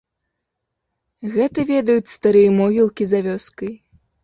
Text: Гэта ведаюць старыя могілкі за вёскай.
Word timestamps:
Гэта 1.35 1.59
ведаюць 1.73 2.13
старыя 2.15 2.57
могілкі 2.59 3.03
за 3.13 3.23
вёскай. 3.31 3.71